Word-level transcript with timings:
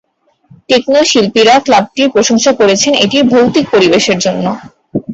Techno 0.69 1.01
শিল্পীরা 1.11 1.55
ক্লাবটির 1.65 2.07
প্রশংসা 2.15 2.51
করেছেন 2.59 2.93
এটির 3.03 3.23
ভৌতিক 3.31 3.65
পরিবেশের 3.73 4.17
জন্য। 4.25 4.45